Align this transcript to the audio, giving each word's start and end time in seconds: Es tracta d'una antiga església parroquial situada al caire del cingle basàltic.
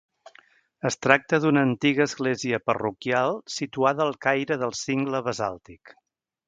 Es 0.89 0.95
tracta 1.05 1.39
d'una 1.43 1.61
antiga 1.67 2.03
església 2.09 2.61
parroquial 2.71 3.37
situada 3.59 4.05
al 4.09 4.19
caire 4.29 4.63
del 4.65 4.79
cingle 4.83 5.27
basàltic. 5.33 5.97